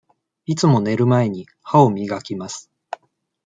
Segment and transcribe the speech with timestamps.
[0.47, 2.71] いつも寝る前に、歯を磨きます。